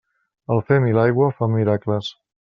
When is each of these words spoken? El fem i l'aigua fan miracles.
El 0.53 0.61
fem 0.69 0.87
i 0.91 0.95
l'aigua 0.97 1.27
fan 1.41 1.53
miracles. 1.59 2.09